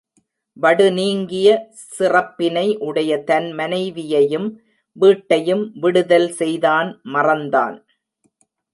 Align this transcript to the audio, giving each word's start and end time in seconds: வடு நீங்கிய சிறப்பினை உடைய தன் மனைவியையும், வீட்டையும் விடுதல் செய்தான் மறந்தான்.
வடு 0.57 0.85
நீங்கிய 0.91 1.47
சிறப்பினை 1.97 2.65
உடைய 2.79 3.11
தன் 3.23 3.49
மனைவியையும், 3.51 4.49
வீட்டையும் 4.97 5.63
விடுதல் 5.75 6.29
செய்தான் 6.31 7.01
மறந்தான். 7.13 7.77